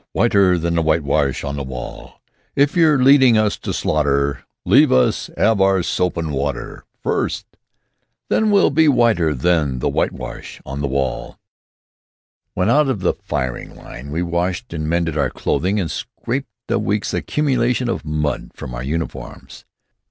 Whi 0.13 0.29
ter 0.29 0.57
than 0.57 0.73
the 0.73 0.81
whitewash 0.81 1.43
on 1.43 1.55
the 1.57 1.63
wall! 1.63 2.21
If 2.55 2.75
yer 2.75 2.97
leadin' 2.97 3.37
us 3.37 3.55
to 3.59 3.71
slaughter 3.71 4.43
Let 4.65 4.91
us 4.91 5.29
'ave 5.37 5.63
our 5.63 5.83
soap 5.83 6.17
an' 6.17 6.31
water 6.31 6.85
FIRST! 7.03 7.45
Then 8.27 8.49
we'll 8.49 8.71
be 8.71 8.87
whiter 8.87 9.35
than 9.35 9.77
the 9.77 9.89
whitewash 9.89 10.59
on 10.65 10.81
the 10.81 10.87
wall!" 10.87 11.37
When 12.55 12.67
out 12.67 12.87
of 12.89 13.01
the 13.01 13.13
firing 13.13 13.75
line 13.75 14.09
we 14.09 14.23
washed 14.23 14.73
and 14.73 14.89
mended 14.89 15.19
our 15.19 15.29
clothing 15.29 15.79
and 15.79 15.91
scraped 15.91 16.49
a 16.71 16.79
week's 16.79 17.13
accumulation 17.13 17.87
of 17.87 18.03
mud 18.03 18.53
from 18.55 18.73
our 18.73 18.81
uniforms. 18.81 19.65